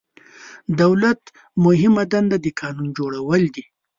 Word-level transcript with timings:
دولت 0.81 1.21
مهمه 1.65 2.03
دنده 2.13 2.37
د 2.45 2.47
قانون 2.59 2.87
جوړول 2.97 3.41
دي. 3.55 3.65